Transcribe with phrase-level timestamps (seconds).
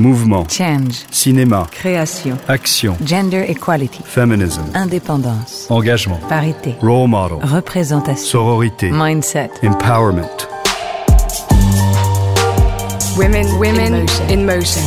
[0.00, 0.46] Mouvement.
[0.48, 1.04] Change.
[1.10, 1.66] Cinéma.
[1.70, 2.38] Création.
[2.48, 2.96] Action.
[3.04, 4.02] Gender equality.
[4.02, 4.64] Feminism.
[4.74, 5.66] Indépendance.
[5.68, 6.18] Engagement.
[6.26, 6.74] Parité.
[6.80, 7.36] Role model.
[7.42, 8.24] Représentation.
[8.24, 8.90] Sororité.
[8.90, 9.50] Mindset.
[9.62, 10.48] Empowerment.
[13.18, 14.82] Women, women in motion.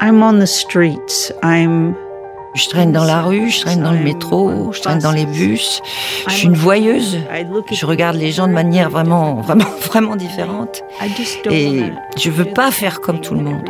[0.00, 1.30] I'm on the streets.
[1.42, 1.94] I'm
[2.54, 5.80] Je traîne dans la rue, je traîne dans le métro, je traîne dans les bus.
[6.26, 7.18] Je suis une voyeuse.
[7.70, 10.82] Je regarde les gens de manière vraiment, vraiment, vraiment différente.
[11.50, 11.82] Et
[12.16, 13.68] je veux pas faire comme tout le monde.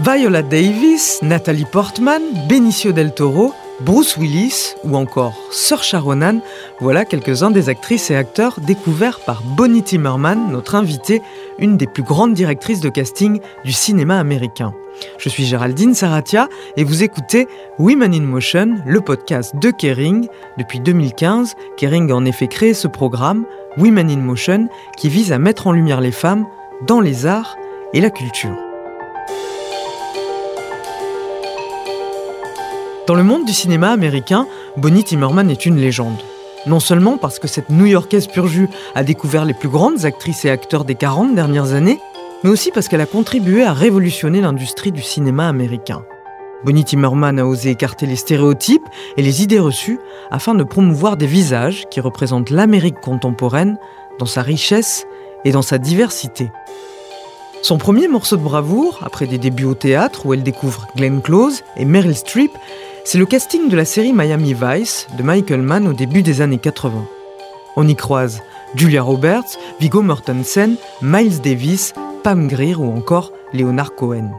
[0.00, 6.40] Viola Davis, Nathalie Portman, Benicio del Toro, Bruce Willis ou encore Saoirse Ronan,
[6.80, 11.20] voilà quelques-uns des actrices et acteurs découverts par Bonnie Timmerman, notre invitée,
[11.58, 14.74] une des plus grandes directrices de casting du cinéma américain.
[15.18, 17.48] Je suis Géraldine Saratia et vous écoutez
[17.78, 20.28] Women in Motion, le podcast de Kering.
[20.56, 23.44] Depuis 2015, Kering a en effet créé ce programme,
[23.76, 26.46] Women in Motion, qui vise à mettre en lumière les femmes
[26.86, 27.56] dans les arts
[27.92, 28.63] et la culture.
[33.06, 34.46] Dans le monde du cinéma américain,
[34.78, 36.16] Bonnie Timmerman est une légende.
[36.66, 40.50] Non seulement parce que cette New-Yorkaise pur jus a découvert les plus grandes actrices et
[40.50, 42.00] acteurs des 40 dernières années,
[42.42, 46.02] mais aussi parce qu'elle a contribué à révolutionner l'industrie du cinéma américain.
[46.64, 48.88] Bonnie Timmerman a osé écarter les stéréotypes
[49.18, 49.98] et les idées reçues
[50.30, 53.76] afin de promouvoir des visages qui représentent l'Amérique contemporaine
[54.18, 55.06] dans sa richesse
[55.44, 56.50] et dans sa diversité.
[57.60, 61.62] Son premier morceau de bravoure, après des débuts au théâtre où elle découvre Glenn Close
[61.76, 62.50] et Meryl Streep,
[63.04, 66.58] c'est le casting de la série Miami Vice de Michael Mann au début des années
[66.58, 67.04] 80.
[67.76, 68.40] On y croise
[68.74, 74.30] Julia Roberts, Viggo Mortensen, Miles Davis, Pam Grier ou encore Leonard Cohen.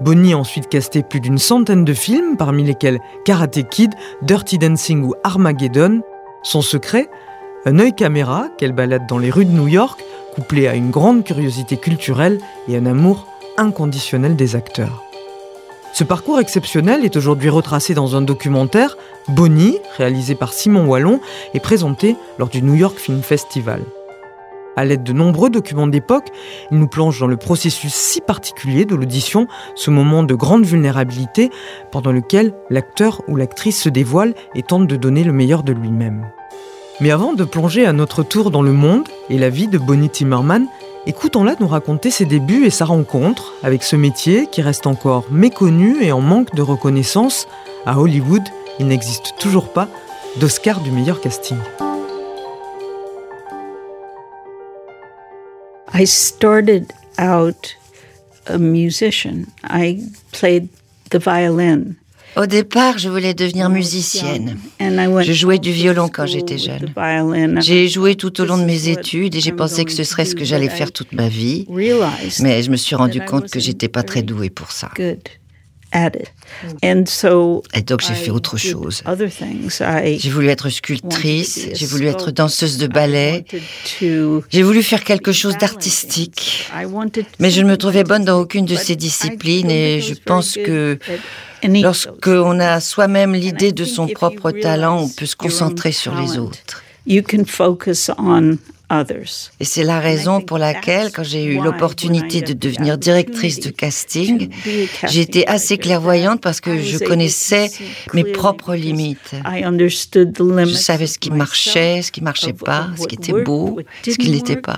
[0.00, 5.02] Bonnie a ensuite casté plus d'une centaine de films, parmi lesquels Karate Kid, Dirty Dancing
[5.04, 6.02] ou Armageddon.
[6.42, 7.08] Son secret?
[7.64, 11.24] Un œil caméra qu'elle balade dans les rues de New York, couplé à une grande
[11.24, 15.02] curiosité culturelle et un amour inconditionnel des acteurs.
[15.94, 18.96] Ce parcours exceptionnel est aujourd'hui retracé dans un documentaire,
[19.28, 21.20] Bonnie, réalisé par Simon Wallon
[21.52, 23.82] et présenté lors du New York Film Festival.
[24.74, 26.28] À l'aide de nombreux documents d'époque,
[26.70, 31.50] il nous plonge dans le processus si particulier de l'audition, ce moment de grande vulnérabilité
[31.90, 36.26] pendant lequel l'acteur ou l'actrice se dévoile et tente de donner le meilleur de lui-même.
[37.00, 40.10] Mais avant de plonger à notre tour dans le monde et la vie de Bonnie
[40.10, 40.66] Timmerman,
[41.04, 46.00] Écoutons-la nous raconter ses débuts et sa rencontre avec ce métier qui reste encore méconnu
[46.00, 47.48] et en manque de reconnaissance.
[47.86, 48.42] À Hollywood,
[48.78, 49.88] il n'existe toujours pas
[50.38, 51.56] d'Oscar du meilleur casting.
[55.92, 57.76] I started out
[58.46, 59.46] a musician.
[59.68, 60.68] I played
[61.10, 61.96] the violin.
[62.36, 64.56] Au départ, je voulais devenir musicienne.
[64.80, 66.92] Je jouais du violon quand j'étais jeune.
[67.60, 70.34] J'ai joué tout au long de mes études et j'ai pensé que ce serait ce
[70.34, 71.66] que j'allais faire toute ma vie.
[72.40, 74.90] Mais je me suis rendu compte que j'étais pas très douée pour ça.
[75.94, 79.02] Et donc j'ai fait autre chose.
[80.18, 83.44] J'ai voulu être sculptrice, j'ai voulu être danseuse de ballet,
[84.00, 86.70] j'ai voulu faire quelque chose d'artistique.
[87.38, 90.98] Mais je ne me trouvais bonne dans aucune de ces disciplines et je pense que
[91.64, 96.82] Lorsqu'on a soi-même l'idée de son propre talent, on peut se concentrer sur les autres.
[99.58, 104.50] Et c'est la raison pour laquelle, quand j'ai eu l'opportunité de devenir directrice de casting,
[105.08, 107.70] j'ai été assez clairvoyante parce que je connaissais
[108.12, 109.32] mes propres limites.
[110.66, 114.30] Je savais ce qui marchait, ce qui marchait pas, ce qui était beau, ce qui
[114.30, 114.76] n'était pas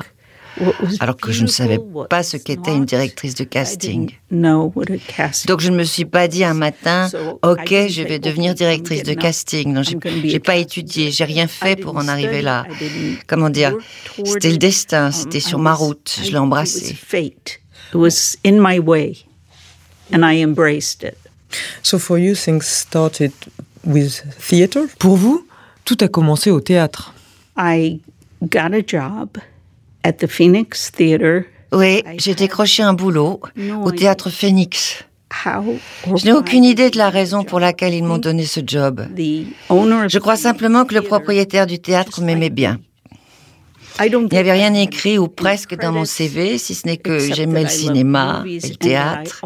[1.01, 1.79] alors que je ne savais
[2.09, 4.11] pas ce qu'était une directrice de casting.
[4.31, 7.09] Donc je ne me suis pas dit un matin,
[7.43, 9.73] ok, je vais devenir directrice de casting.
[9.73, 12.65] Non, j'ai pas étudié, j'ai rien fait pour en arriver là.
[13.27, 13.75] Comment dire?
[14.25, 16.21] C'était le destin, c'était sur ma route.
[16.23, 16.97] Je l'ai embrassé.
[21.83, 23.33] So for you, things started
[23.85, 24.87] with theater?
[24.99, 25.47] Pour vous,
[25.85, 27.15] tout a commencé au théâtre.
[27.57, 28.01] I
[28.43, 29.39] got a job
[30.05, 31.45] at the Phoenix Theater.
[31.73, 33.41] Oui, j'ai décroché un boulot
[33.83, 35.05] au théâtre Phoenix.
[35.45, 39.05] Je n'ai aucune idée de la raison pour laquelle ils m'ont donné ce job.
[39.19, 42.79] Je crois simplement que le propriétaire du théâtre m'aimait bien.
[44.03, 47.63] Il n'y avait rien écrit ou presque dans mon CV, si ce n'est que j'aimais
[47.63, 49.45] le cinéma et le théâtre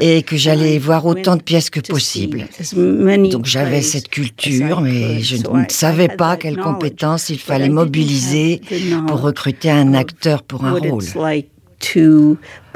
[0.00, 2.46] et que j'allais voir autant de pièces que possible.
[3.30, 8.60] Donc j'avais cette culture, mais je ne savais pas quelles compétences il fallait mobiliser
[9.06, 11.04] pour recruter un acteur pour un rôle.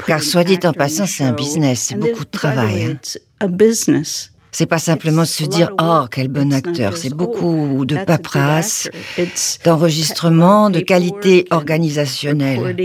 [0.05, 2.97] Car soit dit en passant, c'est un business, c'est beaucoup de travail.
[3.41, 3.47] Hein.
[4.57, 8.89] C'est pas simplement se dire oh quel bon acteur, c'est beaucoup de paperasse,
[9.63, 12.75] d'enregistrement, de qualité organisationnelle.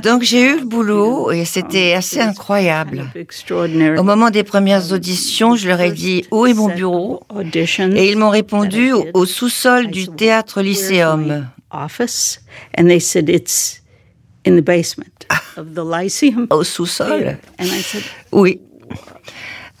[0.00, 3.10] Donc j'ai eu le boulot et c'était assez incroyable.
[3.98, 7.24] Au moment des premières auditions, je leur ai dit où est mon bureau?
[7.96, 11.48] et ils m'ont répondu au sous-sol du théâtre Lycéum.
[16.50, 17.38] Au sous-sol.
[18.32, 18.60] Oui.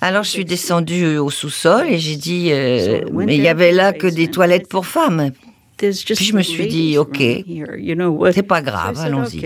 [0.00, 3.92] Alors je suis descendue au sous-sol et j'ai dit, euh, mais il y avait là
[3.92, 5.30] que des toilettes pour femmes.
[5.78, 5.92] Puis
[6.24, 7.18] je me suis dit, OK,
[8.32, 9.40] c'est pas grave, allons-y.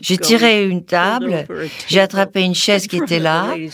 [0.00, 1.46] J'ai tiré une table,
[1.86, 3.68] j'ai attrapé une chaise qui était là, et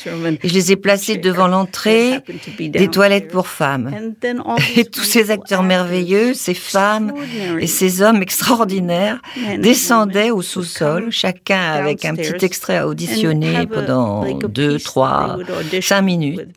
[0.48, 2.18] je les ai placées devant l'entrée
[2.58, 4.12] des toilettes pour femmes.
[4.76, 7.12] Et tous ces acteurs merveilleux, ces femmes
[7.60, 9.20] et ces hommes extraordinaires
[9.58, 15.38] descendaient au sous-sol, chacun avec un petit extrait à auditionner pendant deux, trois,
[15.80, 16.48] cinq minutes.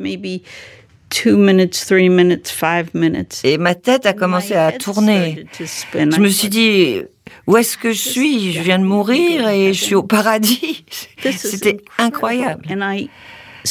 [3.44, 5.46] Et ma tête a commencé à tourner.
[5.60, 7.02] Je me suis dit,
[7.48, 8.54] où est-ce que je suis?
[8.54, 10.86] Je viens de mourir et je suis au paradis.
[11.32, 12.66] C'était incroyable.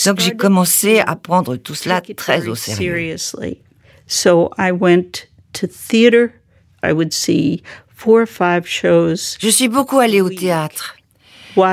[0.06, 3.16] Donc j'ai commencé à prendre tout cela très au sérieux.
[9.40, 10.96] Je suis beaucoup allée au théâtre.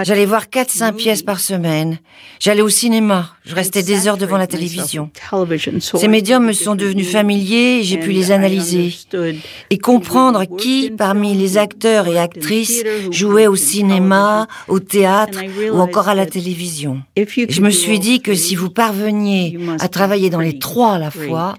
[0.04, 1.98] J'allais voir 4-5 pièces par semaine.
[2.40, 3.32] J'allais au cinéma.
[3.46, 5.10] Je restais des heures devant la télévision.
[5.80, 8.94] Ces médiums me sont devenus familiers et j'ai pu les analyser
[9.70, 15.40] et comprendre qui, parmi les acteurs et actrices, jouait au cinéma, au théâtre
[15.72, 17.02] ou encore à la télévision.
[17.18, 21.12] Je me suis dit que si vous parveniez à travailler dans les trois à la
[21.12, 21.56] fois,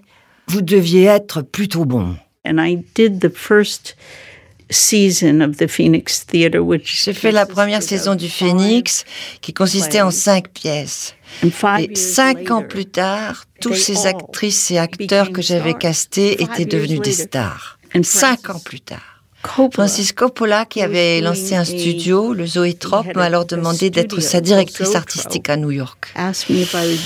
[0.47, 2.17] vous deviez être plutôt bon.
[6.85, 9.05] J'ai fait la première saison du Phoenix
[9.41, 11.15] qui consistait en cinq pièces.
[11.43, 17.01] Et cinq ans plus tard, tous ces actrices et acteurs que j'avais castés étaient devenus
[17.01, 17.79] des stars.
[18.03, 19.12] Cinq ans plus tard.
[19.73, 24.95] Francis Coppola, qui avait lancé un studio, le Zoétrope, m'a alors demandé d'être sa directrice
[24.95, 26.13] artistique à New York.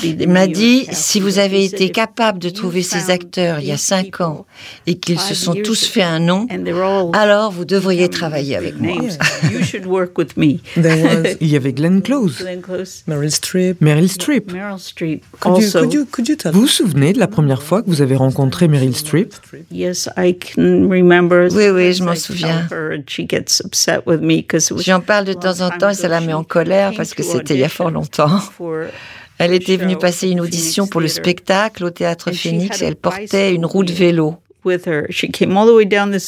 [0.02, 3.76] Il m'a dit, si vous avez été capable de trouver ces acteurs il y a
[3.76, 4.46] cinq ans
[4.86, 6.46] et qu'ils se sont tous fait un nom,
[7.12, 8.96] alors vous devriez travailler avec moi.
[11.40, 12.44] il y avait Glenn Close,
[13.06, 13.80] Meryl Streep.
[13.80, 14.52] Meryl Streep.
[16.52, 19.34] Vous vous souvenez de la première fois que vous avez rencontré Meryl Streep?
[21.54, 22.67] Oui, oui, je m'en souviens souviens.
[24.87, 27.55] J'en parle de temps en temps et ça la met en colère parce que c'était
[27.55, 28.40] il y a fort longtemps.
[29.38, 33.55] Elle était venue passer une audition pour le spectacle au théâtre Phoenix et elle portait
[33.55, 34.37] une roue de vélo.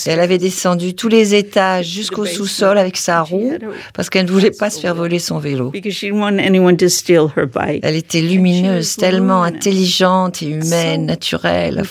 [0.07, 3.53] Elle avait descendu tous les étages jusqu'au sous-sol avec sa roue
[3.95, 5.73] parce qu'elle ne voulait pas se faire voler son vélo.
[5.75, 11.83] Elle était lumineuse, tellement intelligente et humaine, naturelle.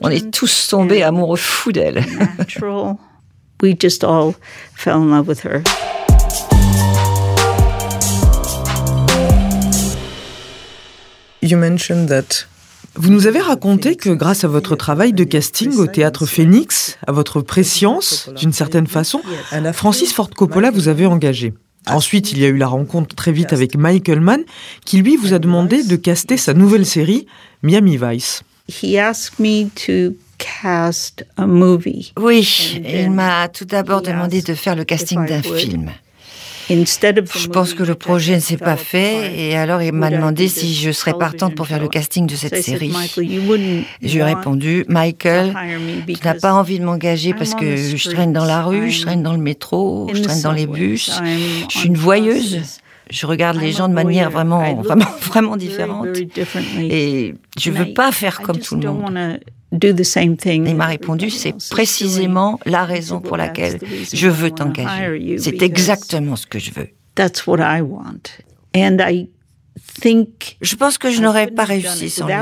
[0.00, 2.00] On est tous tombés amoureux fous d'elle.
[3.62, 4.34] we just all
[4.74, 5.62] fell in love with her.
[11.40, 12.46] You mentioned that
[12.94, 17.12] vous nous avez raconté que grâce à votre travail de casting au théâtre Phoenix, à
[17.12, 19.22] votre préscience, d'une certaine façon,
[19.72, 21.54] Francis Ford Coppola vous avait engagé.
[21.86, 24.42] Ensuite, il y a eu la rencontre très vite avec Michael Mann,
[24.84, 27.26] qui lui vous a demandé de caster sa nouvelle série,
[27.62, 28.42] Miami Vice.
[28.68, 30.14] He asked me to
[32.18, 35.90] oui, il m'a tout d'abord demandé de faire le casting d'un film.
[36.70, 40.74] Je pense que le projet ne s'est pas fait et alors il m'a demandé si
[40.74, 42.92] je serais partante pour faire le casting de cette série.
[43.16, 45.54] Je lui ai répondu, Michael,
[46.06, 49.22] tu n'as pas envie de m'engager parce que je traîne dans la rue, je traîne
[49.22, 51.10] dans le métro, je traîne dans les bus,
[51.68, 52.60] je suis une voyeuse
[53.12, 56.08] je regarde les gens de manière vraiment, vraiment, vraiment différente.
[56.78, 59.38] Et je ne veux pas faire comme tout le monde.
[59.72, 63.78] Il m'a répondu, c'est précisément la raison pour laquelle
[64.12, 65.36] je veux t'engager.
[65.38, 66.88] C'est exactement ce que je veux.
[70.60, 72.34] Je pense que je n'aurais pas réussi sans lui.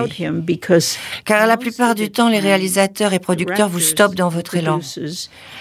[1.24, 4.80] Car la plupart du temps, les réalisateurs et producteurs vous stoppent dans votre élan.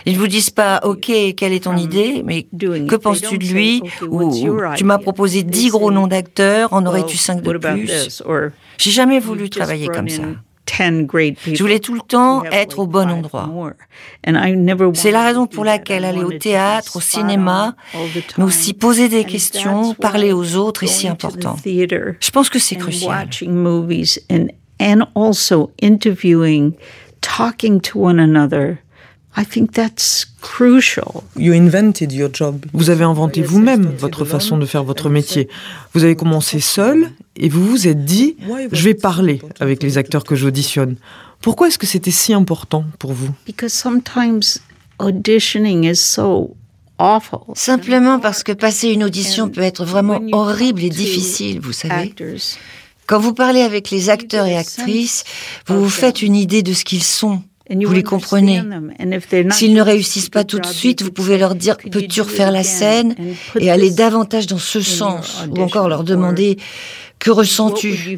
[0.05, 3.81] Ils ne vous disent pas, OK, quelle est ton idée, mais que penses-tu de lui
[4.09, 4.31] Ou
[4.75, 8.23] tu m'as proposé dix gros noms d'acteurs, en aurais-tu cinq de plus
[8.77, 10.23] J'ai jamais voulu travailler comme ça.
[11.45, 13.49] Je voulais tout le temps être au bon endroit.
[14.93, 17.75] C'est la raison pour laquelle aller au théâtre, au cinéma,
[18.37, 21.55] mais aussi poser des questions, parler aux autres est si important.
[22.19, 23.27] Je pense que c'est crucial.
[32.73, 35.47] Vous avez inventé vous-même votre façon de faire votre métier.
[35.93, 38.35] Vous avez commencé seul et vous vous êtes dit,
[38.71, 40.95] je vais parler avec les acteurs que j'auditionne.
[41.41, 43.29] Pourquoi est-ce que c'était si important pour vous?
[47.55, 52.13] Simplement parce que passer une audition peut être vraiment horrible et difficile, vous savez.
[53.07, 55.23] Quand vous parlez avec les acteurs et actrices,
[55.67, 57.41] vous vous faites une idée de ce qu'ils sont.
[57.69, 58.61] Vous les comprenez.
[59.51, 63.15] S'ils ne réussissent pas tout de suite, vous pouvez leur dire peux-tu refaire la scène
[63.59, 66.57] et aller davantage dans ce sens, ou encore leur demander
[67.19, 68.17] que ressens-tu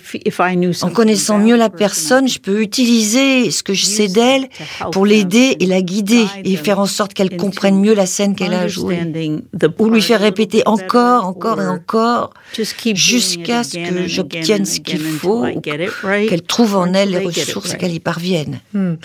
[0.81, 4.47] En connaissant mieux la personne, je peux utiliser ce que je sais d'elle
[4.91, 8.53] pour l'aider et la guider et faire en sorte qu'elle comprenne mieux la scène qu'elle
[8.53, 8.99] a jouée.
[9.79, 12.33] Ou lui faire répéter encore, encore et encore
[12.93, 17.93] jusqu'à ce que j'obtienne ce qu'il faut, qu'elle trouve en elle les ressources et qu'elle
[17.93, 18.59] y parvienne.
[18.73, 18.95] Hmm.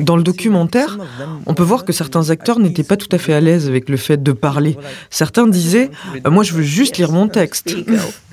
[0.00, 0.98] Dans le documentaire,
[1.46, 3.96] on peut voir que certains acteurs n'étaient pas tout à fait à l'aise avec le
[3.96, 4.76] fait de parler.
[5.10, 5.90] Certains disaient
[6.28, 7.76] Moi, je veux juste lire mon texte.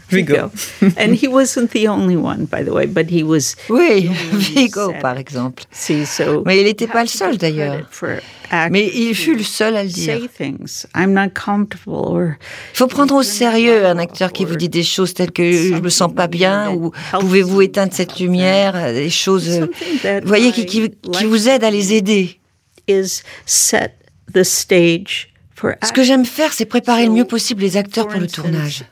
[0.10, 0.51] Vigo.
[0.98, 3.56] and he wasn't the only one, by the way, but he was.
[3.70, 5.63] Oui, Vigo, par exemple.
[6.46, 7.82] Mais il n'était pas le seul, d'ailleurs.
[8.72, 10.20] Mais il fut le seul à le dire.
[10.20, 10.30] Il
[12.74, 15.89] faut prendre au sérieux un acteur qui vous dit des choses telles que je me
[15.89, 19.68] sens pas bien ou pouvez-vous éteindre cette lumière, des choses,
[20.06, 22.39] euh, vous voyez, qui, qui, qui vous aident à les aider.
[22.88, 23.22] Ce
[25.94, 28.84] que j'aime faire, c'est préparer le mieux possible les acteurs pour le tournage.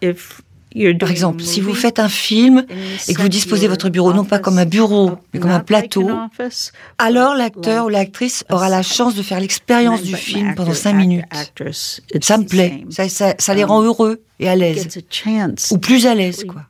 [0.99, 2.65] Par exemple, si vous faites un film
[3.07, 6.09] et que vous disposez votre bureau non pas comme un bureau, mais comme un plateau,
[6.97, 11.25] alors l'acteur ou l'actrice aura la chance de faire l'expérience du film pendant cinq minutes.
[12.21, 14.87] Ça me plaît, ça, les rend heureux et à l'aise,
[15.71, 16.63] ou plus à l'aise, quoi.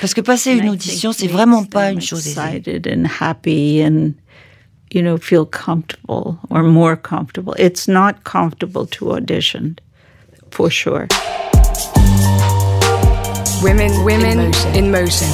[0.00, 2.62] Parce que passer une audition, c'est vraiment pas une chose aisée.
[4.94, 7.54] you know, feel comfortable or more comfortable.
[7.58, 9.76] It's not comfortable to audition,
[10.54, 11.08] for sure.
[13.62, 15.26] Women, women in motion.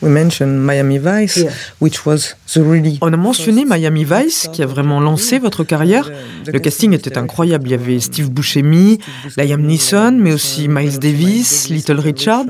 [0.00, 1.44] We mentioned Miami Vice,
[1.80, 6.10] which was the really On a mentionné Miami Vice, qui a vraiment lancé votre carrière.
[6.46, 7.68] Le casting était incroyable.
[7.68, 8.98] Il y avait Steve Buscemi,
[9.36, 12.44] Liam Neeson, mais aussi Miles Davis, Little Richard.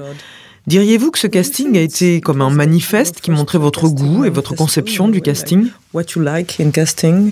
[0.67, 4.55] Diriez-vous que ce casting a été comme un manifeste qui montrait votre goût et votre
[4.55, 5.69] conception du casting?
[5.95, 7.31] What you like in casting?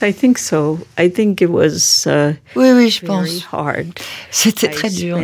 [0.00, 0.78] I think so.
[0.96, 3.48] I think it was, uh, oui, oui, je pense.
[4.30, 5.18] C'était très dur.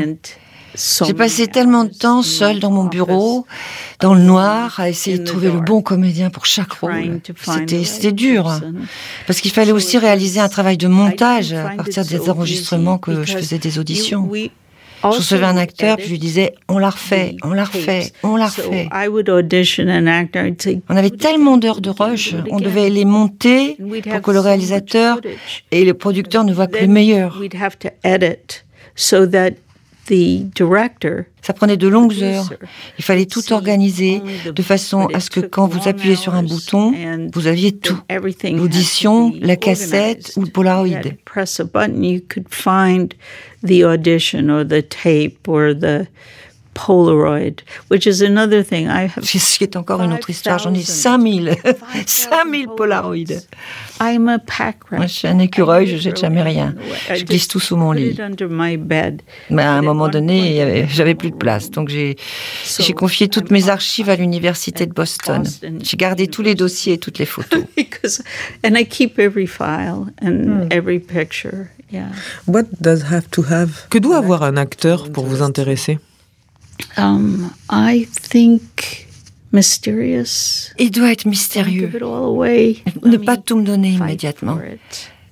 [1.07, 3.47] J'ai passé tellement de temps seul dans mon bureau,
[4.00, 7.21] dans le noir, à essayer de trouver le bon comédien pour chaque rôle.
[7.85, 8.50] C'était dur,
[9.26, 13.37] parce qu'il fallait aussi réaliser un travail de montage à partir des enregistrements que je
[13.37, 14.28] faisais des auditions.
[15.12, 18.37] Je recevais un acteur, puis je lui disais on la refait, on la refait, on
[18.37, 18.88] la refait.
[20.88, 23.76] On avait tellement d'heures de rush, on devait les monter
[24.11, 25.20] pour que le réalisateur
[25.70, 27.40] et le producteur ne voient que le meilleur.
[31.42, 32.52] Ça prenait de longues heures.
[32.99, 36.92] Il fallait tout organiser de façon à ce que quand vous appuyez sur un bouton,
[37.32, 37.99] vous aviez tout.
[38.58, 41.00] L'audition, la cassette ou le Polaroid.
[46.75, 49.25] Polaroid, which is another thing I have.
[49.25, 50.59] Ce qui est encore une autre histoire.
[50.59, 51.57] J'en ai 5000.
[52.07, 53.47] 5000 Polaroids.
[54.00, 54.97] I'm a pack rat.
[54.99, 56.75] Moi, je suis un écureuil, je jette jamais rien.
[57.14, 58.16] Je glisse tout sous mon lit.
[59.50, 61.71] Mais à un moment donné, j'avais plus de place.
[61.71, 62.16] Donc j'ai
[62.95, 65.45] confié toutes mes archives à l'université de Boston.
[65.81, 67.64] J'ai gardé tous les dossiers et toutes les photos.
[68.64, 71.71] and I keep every file and every picture.
[71.90, 72.11] Yeah.
[72.47, 73.87] What does have to have?
[73.88, 75.99] Que doit avoir un acteur pour vous intéresser?
[76.97, 79.07] Um, I think
[79.52, 80.73] mysterious.
[80.78, 81.90] Il doit être mystérieux.
[83.04, 84.59] Ne pas tout me donner immédiatement.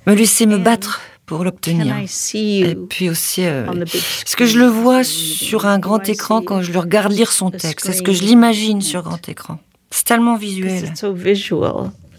[0.07, 1.95] Me laisser me battre pour l'obtenir.
[2.35, 6.73] Et puis aussi, euh, est-ce que je le vois sur un grand écran quand je
[6.73, 7.89] le regarde lire son texte?
[7.89, 9.59] Est-ce que je l'imagine sur grand écran
[9.91, 10.93] C'est tellement visuel.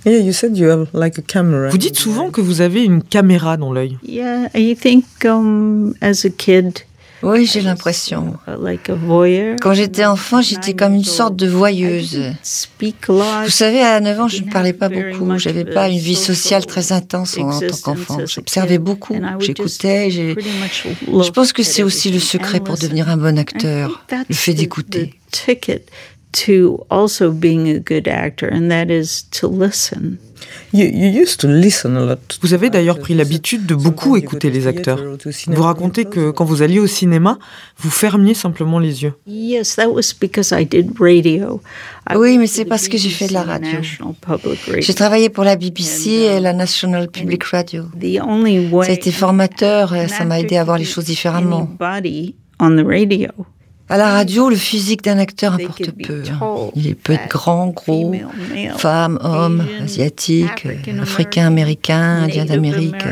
[0.06, 3.98] Vous dites souvent que vous avez une caméra dans l'œil.
[4.04, 6.80] Yeah, I think um, as a kid,
[7.24, 8.38] oui, j'ai l'impression.
[9.62, 12.34] Quand j'étais enfant, j'étais comme une sorte de voyeuse.
[13.44, 15.38] Vous savez, à 9 ans, je ne parlais pas beaucoup.
[15.38, 18.20] Je n'avais pas une vie sociale très intense en, tant qu'enfant.
[18.26, 20.10] J'observais beaucoup, j'écoutais.
[20.12, 25.14] Je pense que c'est aussi le secret pour devenir un bon acteur, le fait d'écouter.
[26.34, 30.18] To also being a good actor, and that is to listen.
[32.42, 35.00] Vous avez d'ailleurs pris l'habitude de beaucoup écouter les acteurs.
[35.48, 37.40] Vous racontez que quand vous alliez au cinéma,
[37.78, 39.14] vous fermiez simplement les yeux.
[42.16, 43.80] Oui, mais c'est parce que j'ai fait de la radio.
[44.80, 47.86] J'ai travaillé pour la BBC et la National Public Radio.
[48.02, 51.70] Ça a été formateur et ça m'a aidé à voir les choses différemment.
[53.90, 56.24] À la radio, le physique d'un acteur importe peu.
[56.76, 58.14] Il peut être grand, gros,
[58.78, 60.68] femme, homme, asiatique,
[61.02, 63.06] africain, américain, indien d'Amérique.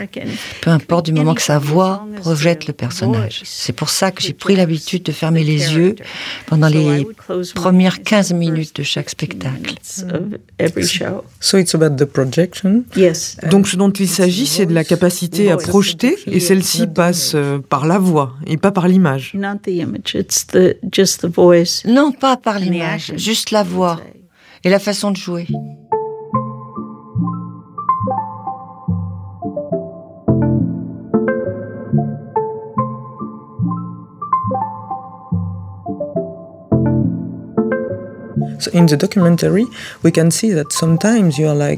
[0.62, 3.42] Peu importe du moment que sa voix projette le personnage.
[3.44, 5.96] C'est pour ça que j'ai pris l'habitude de fermer les yeux
[6.46, 7.06] pendant les
[7.54, 9.76] premières 15 minutes de chaque spectacle.
[13.50, 17.60] Donc ce dont il s'agit, c'est de la capacité à projeter et celle-ci passe euh,
[17.60, 19.34] par la voix et pas par l'image.
[21.86, 24.00] Non, pas par l'image, juste la voix
[24.64, 25.48] et la façon de jouer.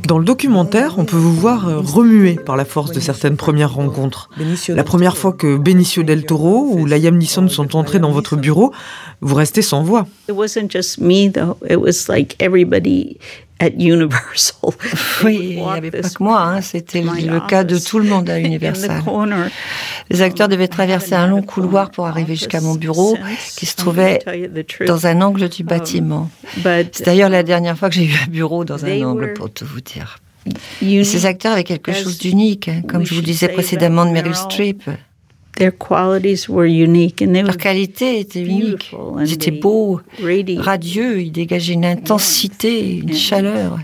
[0.07, 3.73] Dans le documentaire, on peut vous voir euh, remuer par la force de certaines premières
[3.73, 4.29] rencontres.
[4.69, 8.73] La première fois que Benicio del Toro ou Liam Neeson sont entrés dans votre bureau,
[9.21, 10.07] vous restez sans voix.
[13.61, 14.71] Universal.
[15.23, 16.61] Oui, il n'y avait pas que moi, hein.
[16.61, 19.01] c'était le cas de tout le monde à Universal.
[20.09, 23.17] Les acteurs devaient traverser un long couloir pour arriver jusqu'à mon bureau,
[23.55, 24.19] qui se trouvait
[24.85, 26.29] dans un angle du um, bâtiment.
[26.63, 29.65] C'est d'ailleurs la dernière fois que j'ai eu un bureau dans un angle, pour tout
[29.65, 30.19] vous dire.
[30.81, 34.83] ces acteurs avaient quelque chose d'unique, hein, comme je vous disais précédemment de Meryl Streep.
[35.57, 38.91] Their qualities were unique and Leur qualité était unique.
[39.19, 40.01] Ils étaient beaux,
[40.57, 43.79] radieux, ils dégageaient une intensité, une chaleur.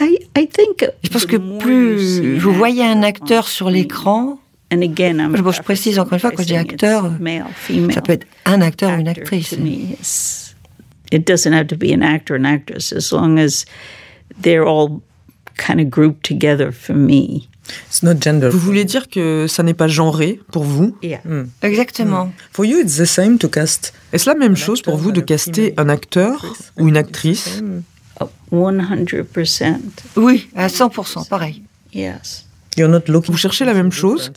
[0.00, 4.38] Je pense que plus vous voyez un acteur sur l'écran,
[4.70, 7.10] je précise encore une fois, quand je dis acteur,
[7.92, 9.54] ça peut être un acteur ou une actrice.
[11.12, 13.64] It doesn't have to be an actor and actress as long as
[14.42, 15.02] they're all
[15.56, 17.48] kind of grouped together for me.
[18.02, 21.44] Vous voulez dire que ça n'est pas genré pour vous hmm.
[21.62, 22.32] Exactement.
[22.58, 22.64] Hmm.
[24.12, 26.44] Est-ce la même chose pour vous de caster un acteur
[26.78, 27.62] ou une actrice
[28.50, 29.76] 100%.
[30.16, 31.62] Oui, à 100%, pareil.
[31.92, 32.46] Yes.
[32.78, 34.32] Vous cherchez la même chose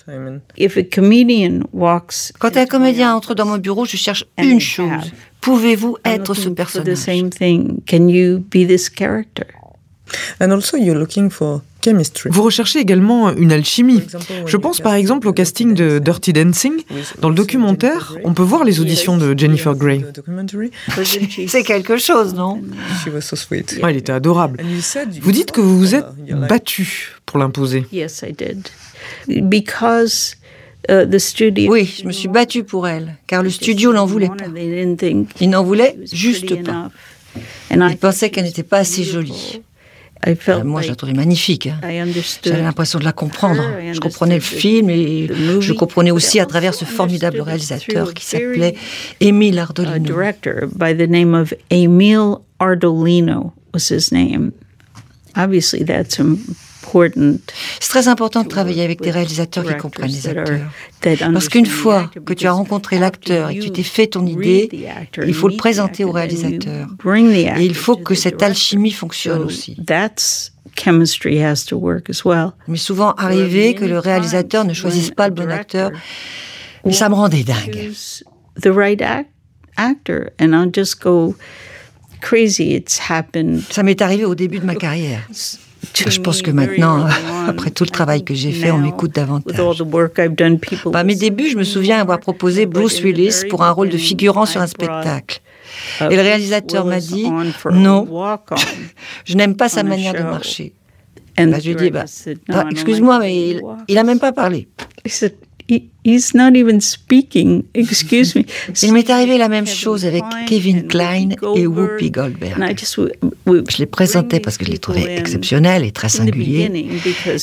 [2.39, 5.11] Quand un comédien entre dans mon bureau, je cherche une chose.
[5.41, 6.97] Pouvez-vous être ce personnage?
[10.41, 11.61] And also you're looking for
[12.29, 14.01] vous recherchez également une alchimie.
[14.45, 16.73] Je pense par exemple au casting de Dirty Dancing.
[17.19, 20.01] Dans le documentaire, on peut voir les auditions de Jennifer Grey.
[21.47, 22.61] C'est quelque chose, non?
[23.83, 24.61] Elle était adorable.
[25.21, 26.05] Vous dites que vous vous êtes
[26.49, 27.85] battu pour l'imposer.
[30.89, 31.05] Uh,
[31.67, 34.45] oui, je me suis battue pour elle, car le studio n'en voulait pas.
[35.39, 36.89] Il n'en voulait juste pas.
[37.69, 39.61] Il pensait qu'elle n'était pas assez jolie.
[40.27, 41.67] Euh, moi, je la trouvais magnifique.
[41.67, 41.79] Hein.
[42.43, 43.63] J'avais l'impression de la comprendre.
[43.91, 45.29] Je comprenais le film et
[45.59, 48.75] je comprenais aussi à travers ce formidable réalisateur qui s'appelait
[49.21, 50.15] Emile Ardolino.
[52.59, 54.51] Ardolino was his name.
[55.35, 56.19] Obviously, that's
[57.79, 60.71] c'est très important de travailler avec des réalisateurs qui comprennent les acteurs.
[61.01, 64.69] Parce qu'une fois que tu as rencontré l'acteur et que tu t'es fait ton idée,
[65.25, 66.87] il faut le présenter au réalisateur.
[67.57, 69.75] Et il faut que cette alchimie fonctionne aussi.
[72.67, 75.91] Mais souvent arrivé que le réalisateur ne choisisse pas le bon acteur,
[76.85, 77.91] mais ça me rendait dingue.
[83.69, 85.27] Ça m'est arrivé au début de ma carrière.
[85.95, 87.07] Je pense que maintenant,
[87.47, 89.55] après tout le travail que j'ai fait, on m'écoute davantage.
[90.93, 94.45] À mes débuts, je me souviens avoir proposé Bruce Willis pour un rôle de figurant
[94.45, 95.41] sur un spectacle.
[96.01, 97.27] Et le réalisateur m'a dit
[97.71, 98.07] non,
[99.25, 100.73] je n'aime pas sa manière de marcher.
[101.37, 102.03] Bah, je lui ai dit bah,
[102.49, 104.67] bah, excuse-moi, mais il n'a même pas parlé.
[106.03, 107.65] He's not even speaking.
[107.75, 108.45] Excuse me.
[108.81, 112.57] Il m'est arrivé la même chose avec Kevin Klein et Whoopi Goldberg.
[113.45, 116.71] Je les présentais parce que je les trouvais exceptionnels et très singuliers.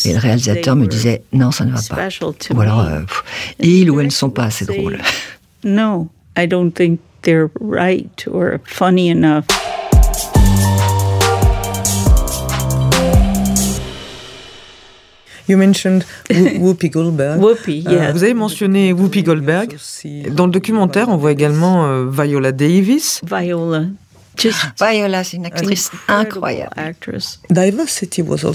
[0.05, 2.09] Et le réalisateur me disait non, ça ne va pas.
[2.55, 3.01] Ou alors, euh,
[3.61, 4.99] ils ou elles ne sont pas assez drôles.
[5.63, 9.45] No, I don't think they're right or funny enough.
[15.49, 16.05] You mentioned
[16.59, 17.41] Whoopi Goldberg.
[17.41, 19.77] Whoopi, euh, Vous avez mentionné Whoopi Goldberg.
[20.31, 23.21] Dans le documentaire, on voit également euh, Viola Davis.
[23.25, 23.85] Viola
[24.79, 26.71] Viola, c'est une actrice incroyable.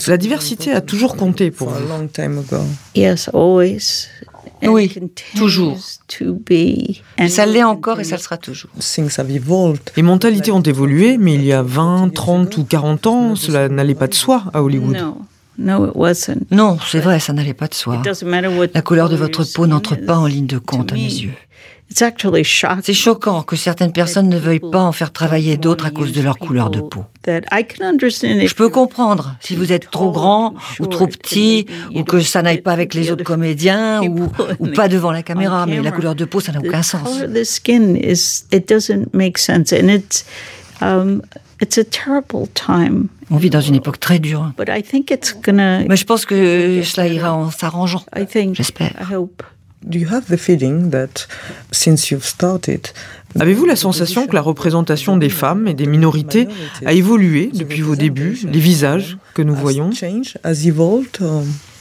[0.06, 1.88] La diversité a toujours compté pour vous.
[2.96, 4.08] Yes, always.
[4.64, 4.94] Oui,
[5.36, 5.80] toujours.
[7.30, 8.70] Ça l'est encore et ça le sera toujours.
[9.96, 13.96] Les mentalités ont évolué, mais il y a 20, 30 ou 40 ans, cela n'allait
[13.96, 14.98] pas de soi à Hollywood.
[16.52, 18.02] Non, c'est vrai, ça n'allait pas de soi.
[18.74, 21.34] La couleur de votre peau n'entre pas en ligne de compte à mes yeux.
[22.84, 26.22] C'est choquant que certaines personnes ne veuillent pas en faire travailler d'autres à cause de
[26.22, 27.04] leur couleur de peau.
[28.48, 32.62] Je peux comprendre si vous êtes trop grand ou trop petit ou que ça n'aille
[32.62, 34.30] pas avec les autres comédiens ou,
[34.74, 37.20] pas devant la caméra, mais la couleur de peau, ça n'a aucun sens.
[43.32, 44.52] On vit dans une époque très dure.
[45.88, 48.04] Mais je pense que cela ira en s'arrangeant.
[48.54, 48.92] J'espère.
[53.40, 56.48] Avez-vous la sensation que la représentation des femmes et des minorités
[56.86, 59.90] a évolué depuis vos débuts, les visages que nous voyons?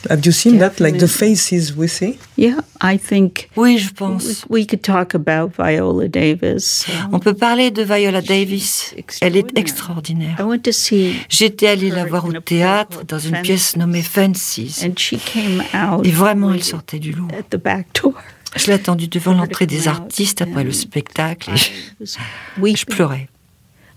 [0.09, 2.19] Have you seen that, like the faces we see?
[2.37, 3.51] Yeah, I think.
[3.57, 4.45] Oui, je pense.
[4.49, 6.87] We, could talk about Viola Davis.
[7.13, 8.95] On peut parler de Viola Davis.
[9.21, 10.37] Elle est extraordinaire.
[10.39, 11.17] I went to see.
[11.29, 14.83] J'étais allée la voir au théâtre dans une pièce nommée Fences.
[14.83, 16.07] And she came out.
[16.07, 17.29] Et vraiment, elle sortait du lot.
[17.39, 18.15] At the back door.
[18.57, 21.51] Je l'ai attendue devant l'entrée des artistes après le spectacle.
[21.51, 23.29] Et je pleurais.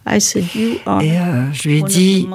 [0.05, 2.27] Et euh, je lui ai dit,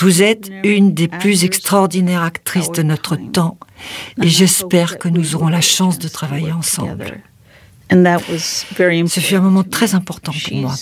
[0.00, 3.58] vous êtes une des plus extraordinaires actrices de notre temps
[4.22, 7.22] et j'espère que nous aurons la chance de travailler ensemble.
[7.90, 10.74] Ce fut un moment très important pour moi.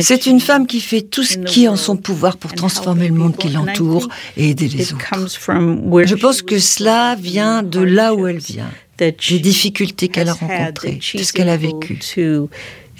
[0.00, 3.14] C'est une femme qui fait tout ce qui est en son pouvoir pour transformer le
[3.14, 5.04] monde qui l'entoure et aider les autres.
[5.46, 11.00] Je pense que cela vient de là où elle vient, des difficultés qu'elle a rencontrées,
[11.14, 11.98] de ce qu'elle a vécu.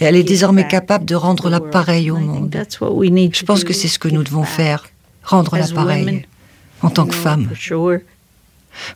[0.00, 2.54] Et elle est désormais capable de rendre l'appareil au monde.
[2.70, 4.88] Je pense que c'est ce que nous devons faire,
[5.24, 6.26] rendre l'appareil
[6.82, 7.48] en tant que femme.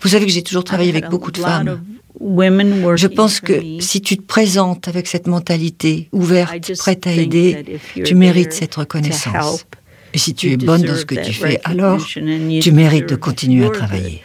[0.00, 1.80] Vous savez que j'ai toujours travaillé avec beaucoup de femmes.
[2.20, 8.14] Je pense que si tu te présentes avec cette mentalité ouverte, prête à aider, tu
[8.14, 9.66] mérites cette reconnaissance.
[10.14, 13.66] Et si tu es bonne dans ce que tu fais, alors tu mérites de continuer
[13.66, 14.22] à travailler.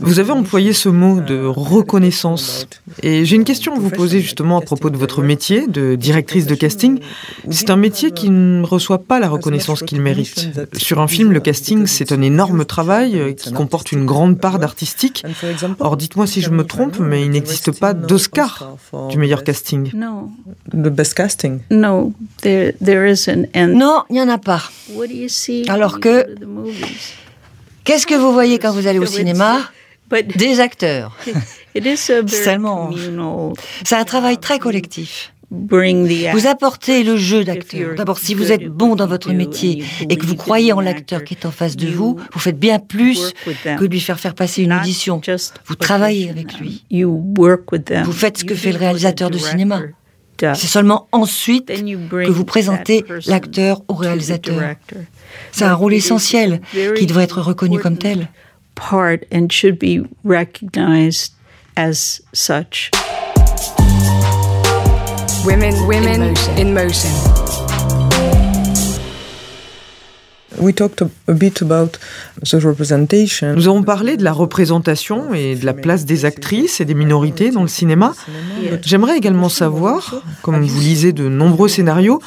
[0.00, 2.66] Vous avez employé ce mot de reconnaissance.
[3.02, 6.46] Et j'ai une question à vous poser justement à propos de votre métier de directrice
[6.46, 7.00] de casting.
[7.50, 10.48] C'est un métier qui ne reçoit pas la reconnaissance qu'il mérite.
[10.76, 15.24] Sur un film, le casting, c'est un énorme travail qui comporte une grande part d'artistique.
[15.78, 18.76] Or, dites-moi si je me trompe, mais il n'existe pas d'Oscar
[19.10, 19.90] du meilleur casting.
[19.94, 20.30] Non.
[20.72, 21.60] Le best casting.
[21.70, 22.12] Non,
[22.42, 24.62] there, Non, il n'y en a pas.
[25.68, 26.26] Alors que
[27.86, 29.60] Qu'est-ce que vous voyez quand vous allez au cinéma
[30.36, 31.16] Des acteurs.
[32.26, 32.90] Seulement.
[33.84, 35.32] C'est un travail très collectif.
[36.32, 37.94] Vous apportez le jeu d'acteur.
[37.94, 41.34] D'abord, si vous êtes bon dans votre métier et que vous croyez en l'acteur qui
[41.34, 44.64] est en face de vous, vous faites bien plus que de lui faire faire passer
[44.64, 45.20] une audition.
[45.66, 46.84] Vous travaillez avec lui.
[46.90, 49.82] Vous faites ce que fait le réalisateur de cinéma.
[50.40, 54.74] C'est seulement ensuite que vous présentez l'acteur au réalisateur.
[55.52, 56.60] C'est un rôle essentiel
[56.96, 58.28] qui devrait être reconnu comme tel.
[58.74, 61.32] Part and should be recognized
[61.76, 62.90] as such.
[65.46, 67.08] Women, women in motion.
[73.56, 77.50] Nous avons parlé de la représentation et de la place des actrices et des minorités
[77.50, 78.14] dans le cinéma.
[78.82, 82.20] J'aimerais également savoir, comme vous lisez de nombreux scénarios,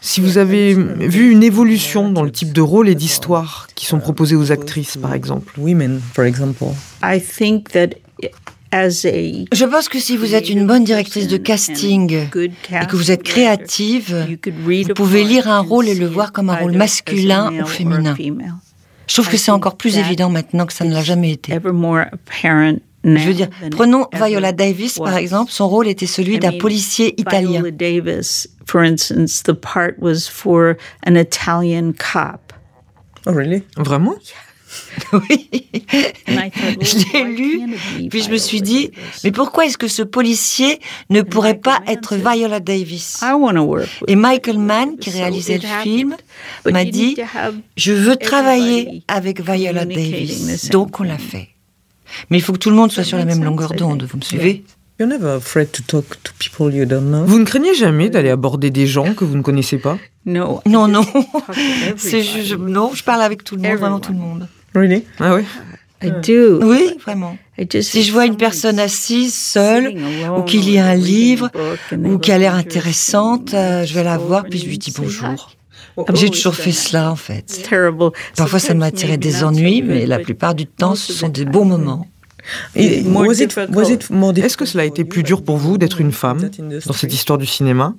[0.00, 3.98] si vous avez vu une évolution dans le type de rôle et d'histoire qui sont
[3.98, 5.52] proposés aux actrices, par exemple.
[8.72, 13.22] Je pense que si vous êtes une bonne directrice de casting et que vous êtes
[13.22, 18.16] créative, vous pouvez lire un rôle et le voir comme un rôle masculin ou féminin.
[19.06, 21.52] Je trouve que c'est encore plus évident maintenant que ça ne l'a jamais été.
[23.04, 27.62] Je veux dire, prenons Viola Davis par exemple, son rôle était celui d'un policier italien.
[28.66, 30.76] for instance, the part was for
[31.06, 32.52] an Italian cop.
[33.26, 33.62] Oh, really?
[33.76, 34.14] Vraiment?
[35.12, 35.48] Oui.
[36.28, 37.60] je l'ai lu,
[38.10, 38.90] puis je me suis dit,
[39.24, 43.20] mais pourquoi est-ce que ce policier ne pourrait pas être Viola Davis?
[44.06, 46.16] Et Michael Mann, qui réalisait le film,
[46.70, 47.16] m'a dit,
[47.76, 50.68] je veux travailler avec Viola Davis.
[50.70, 51.48] Donc on l'a fait.
[52.30, 54.22] Mais il faut que tout le monde soit sur la même longueur d'onde, vous me
[54.22, 54.64] suivez?
[57.26, 59.96] Vous ne craignez jamais d'aller aborder des gens que vous ne connaissez pas?
[60.26, 61.04] Non, non, non.
[61.96, 64.48] je, non, je parle avec tout le monde, vraiment tout le monde.
[64.78, 65.04] Really?
[65.18, 65.42] Ah oui.
[66.00, 66.60] I do.
[66.62, 67.36] Oui, vraiment.
[67.80, 69.94] Si je vois une personne assise, seule,
[70.36, 71.50] ou qu'il lit un livre,
[71.92, 75.50] ou qui a l'air intéressante, euh, je vais la voir, puis je lui dis bonjour.
[76.14, 77.68] J'ai toujours fait cela, en fait.
[78.36, 81.64] Parfois, ça m'a tiré des ennuis, mais la plupart du temps, ce sont des bons
[81.64, 82.06] moments.
[82.76, 86.48] Est-ce que cela a été plus dur pour vous d'être une femme
[86.86, 87.94] dans cette histoire du cinéma?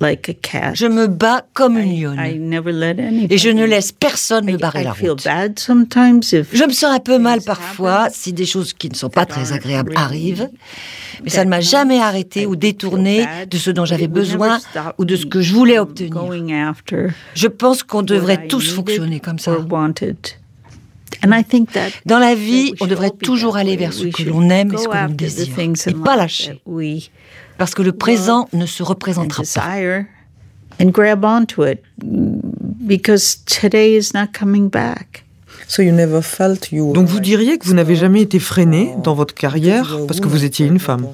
[0.00, 2.18] Je me bats comme une lionne.
[3.28, 5.22] Et je ne laisse personne me barrer la route.
[5.22, 9.52] Je me sens un peu mal parfois si des choses qui ne sont pas très
[9.52, 10.48] agréables arrivent.
[11.22, 14.58] Mais ça ne m'a jamais arrêté ou détourné de ce dont j'avais besoin
[14.98, 16.32] ou de ce que je voulais obtenir.
[17.34, 19.56] Je pense qu'on devrait tous fonctionner comme ça.
[22.06, 24.96] Dans la vie, on devrait toujours aller vers ce que l'on aime et ce que
[24.96, 26.58] l'on désire, et pas lâcher
[27.60, 29.76] parce que le présent ne se représentera pas.
[30.80, 35.26] And grab onto it because today is not coming back.
[35.68, 39.12] So you never felt you Donc vous diriez que vous n'avez jamais été freiné dans
[39.12, 41.08] votre carrière parce que vous étiez une femme.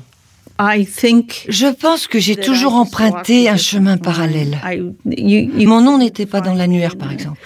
[0.61, 4.57] I think Je pense que j'ai toujours emprunté un chemin parallèle.
[5.05, 7.41] Mon nom n'était pas dans l'annuaire, par exemple.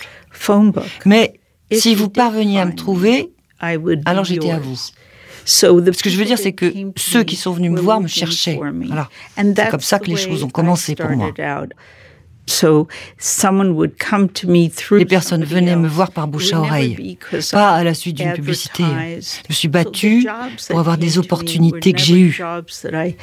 [1.07, 1.41] Mais
[1.73, 3.33] si vous parveniez à me trouver,
[4.05, 4.79] alors j'étais à vous.
[5.45, 5.67] Ce
[6.03, 8.59] que je veux dire, c'est que ceux qui sont venus me voir me cherchaient.
[8.87, 9.09] Voilà.
[9.37, 11.33] C'est comme ça que les choses ont commencé pour moi.
[14.93, 17.17] Les personnes venaient me voir par bouche à oreille,
[17.53, 18.83] pas à la suite d'une publicité.
[18.83, 20.27] Je me suis battue
[20.69, 22.41] pour avoir des opportunités que j'ai eues.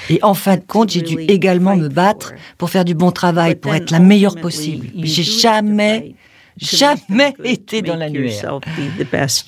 [0.09, 3.55] Et en fin de compte, j'ai dû également me battre pour faire du bon travail,
[3.55, 4.87] pour être la meilleure possible.
[4.95, 6.15] Mais j'ai jamais
[6.57, 8.59] jamais été dans l'annuaire.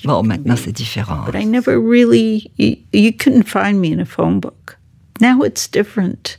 [0.04, 1.24] Bon, maintenant c'est différent.
[1.26, 4.78] But I never really, you, couldn't find me in a phone book.
[5.20, 6.38] Now it's different.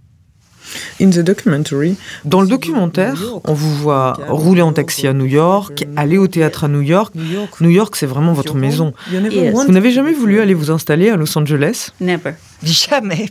[1.01, 5.85] In the documentary, dans le documentaire, on vous voit rouler en taxi à New York,
[5.97, 7.13] aller au théâtre à New York.
[7.59, 8.93] New York, c'est vraiment votre maison.
[9.09, 11.89] Vous n'avez jamais voulu aller vous installer à Los Angeles?
[11.99, 12.33] Never.
[12.63, 13.29] Jamais.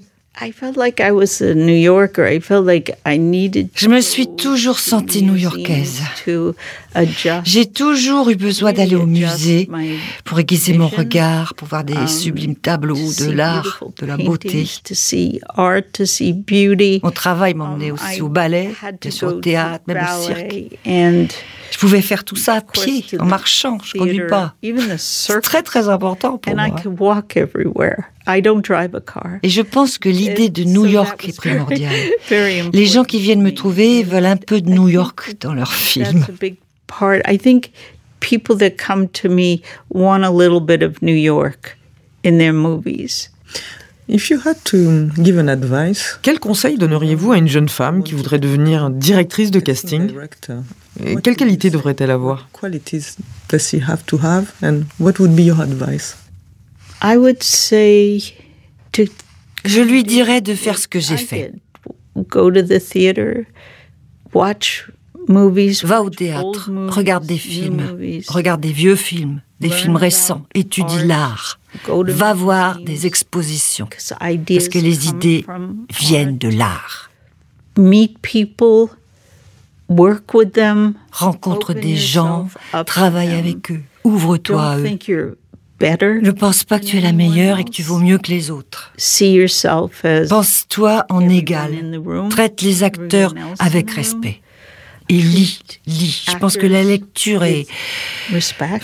[3.75, 6.03] Je me suis toujours sentie new-yorkaise.
[7.45, 9.69] J'ai toujours eu besoin d'aller au musée
[10.25, 14.69] pour aiguiser mon regard, pour voir des um, sublimes tableaux de l'art, de la beauté.
[17.03, 18.71] Mon travail m'emmenait um, aussi au ballet,
[19.23, 20.55] au théâtre, même au cirque.
[21.71, 24.55] Je pouvais faire tout ça à pied, en marchant, je ne conduis pas.
[24.99, 26.67] C'est très très important pour moi.
[29.43, 31.95] Et je pense que l'idée de New York est primordiale.
[32.73, 36.27] Les gens qui viennent me trouver veulent un peu de New York dans leurs films.
[37.01, 37.73] I think
[38.21, 41.77] people that come to me want a little bit of New York
[42.23, 43.31] in their movies.
[44.09, 48.15] If you had to give an advice, quel conseil donneriez-vous à une jeune femme qui
[48.15, 50.11] voudrait devenir directrice de casting?
[51.05, 52.49] Et quelles qualités devrait-elle avoir?
[52.53, 53.17] Qualities
[53.49, 54.53] does she have to have?
[54.63, 56.17] And what would be your advice?
[57.01, 58.21] I would say
[58.93, 59.05] to
[59.65, 61.53] Je lui dirais de faire ce que j'ai fait.
[62.17, 63.47] Go to the theater,
[64.33, 64.91] watch
[65.31, 71.61] Va au théâtre, regarde des films, regarde des vieux films, des films récents, étudie l'art.
[71.87, 75.47] Va voir des expositions, parce que les idées
[75.97, 77.11] viennent de l'art.
[77.79, 78.89] Meet people,
[79.89, 82.49] work with them, rencontre des gens,
[82.85, 85.39] travaille avec eux, ouvre-toi à eux.
[85.81, 88.51] Ne pense pas que tu es la meilleure et que tu vaux mieux que les
[88.51, 88.93] autres.
[90.29, 91.71] Pense-toi en égal.
[92.31, 94.41] Traite les acteurs avec respect
[95.11, 96.25] et lis, lis.
[96.31, 97.67] Je pense que la lecture est...
[98.33, 98.81] Respect.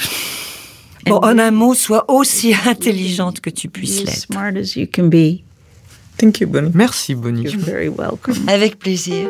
[1.06, 4.26] Bon, en un mot, sois aussi intelligente que tu puisses l'être.
[6.18, 6.72] Thank you, Bonnie.
[6.74, 7.44] Merci, Bonnie.
[7.44, 8.48] You're very welcome.
[8.48, 9.28] Avec plaisir.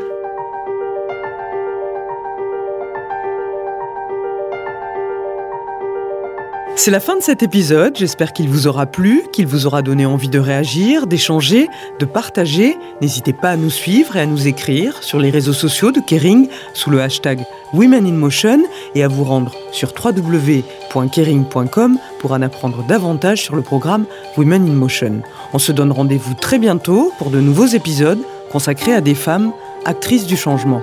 [6.78, 10.04] C'est la fin de cet épisode, j'espère qu'il vous aura plu, qu'il vous aura donné
[10.04, 12.76] envie de réagir, d'échanger, de partager.
[13.00, 16.48] N'hésitez pas à nous suivre et à nous écrire sur les réseaux sociaux de Kering
[16.74, 18.58] sous le hashtag Women in Motion
[18.94, 24.04] et à vous rendre sur www.kering.com pour en apprendre davantage sur le programme
[24.36, 25.22] Women in Motion.
[25.54, 28.20] On se donne rendez-vous très bientôt pour de nouveaux épisodes
[28.52, 29.52] consacrés à des femmes
[29.86, 30.82] actrices du changement.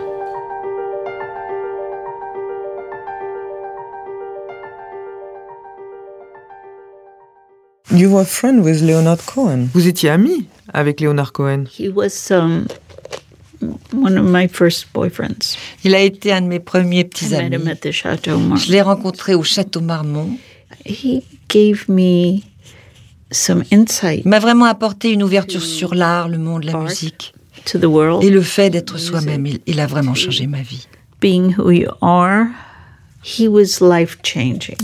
[7.93, 9.69] You were friend with Leonard Cohen.
[9.71, 11.65] Vous étiez ami avec Leonard Cohen.
[11.77, 12.65] He was um,
[13.93, 15.55] one of my first boyfriends.
[15.83, 17.55] Il a été un de mes premiers petits amis.
[17.83, 20.39] Je l'ai rencontré au château Marmont.
[20.85, 22.41] He gave me
[23.31, 24.23] some insight.
[24.25, 27.35] Il m'a vraiment apporté une ouverture sur l'art, le monde, la musique.
[27.65, 28.23] To the world.
[28.23, 30.87] Et le fait d'être soi-même, il, il a vraiment changé ma vie.
[31.21, 32.47] Being who you are,
[33.23, 34.77] he was life changing.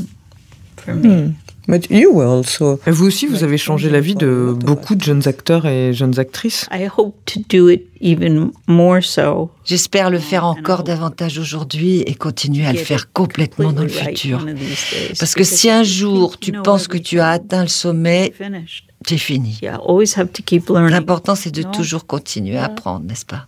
[1.70, 2.42] Hmm.
[2.88, 6.68] Vous aussi, vous avez changé la vie de beaucoup de jeunes acteurs et jeunes actrices.
[9.66, 14.46] J'espère le faire encore davantage aujourd'hui et continuer à le faire complètement dans le futur.
[15.20, 18.34] Parce que si un jour tu penses que tu as atteint le sommet,
[19.08, 19.60] c'est fini.
[20.70, 23.48] L'important, c'est de toujours continuer à apprendre, n'est-ce pas?